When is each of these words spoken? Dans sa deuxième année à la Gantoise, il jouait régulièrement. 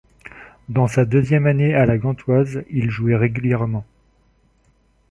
Dans 0.67 0.87
sa 0.87 1.05
deuxième 1.05 1.45
année 1.45 1.75
à 1.75 1.85
la 1.85 1.99
Gantoise, 1.99 2.63
il 2.71 2.89
jouait 2.89 3.15
régulièrement. 3.15 3.85